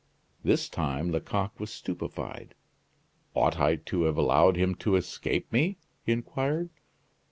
This 0.43 0.67
time 0.67 1.11
Lecoq 1.11 1.59
was 1.59 1.69
stupefied. 1.69 2.55
"Ought 3.35 3.59
I 3.59 3.75
to 3.75 4.01
have 4.05 4.17
allowed 4.17 4.55
him 4.57 4.73
to 4.77 4.95
escape 4.95 5.53
me?" 5.53 5.77
he 6.03 6.11
inquired. 6.11 6.71